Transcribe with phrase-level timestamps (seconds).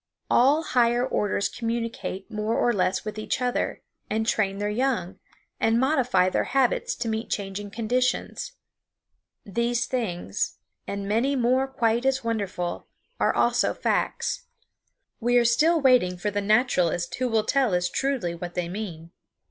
[0.31, 5.19] All higher orders communicate more or less with each other, and train their young,
[5.59, 8.53] and modify their habits to meet changing conditions.
[9.45, 12.87] These things, and many more quite as wonderful,
[13.19, 14.45] are also facts.
[15.19, 19.11] We are still waiting for the naturalist who will tell us truly what they mean.